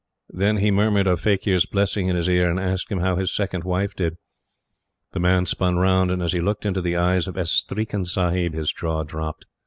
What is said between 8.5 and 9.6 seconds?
his jaw dropped.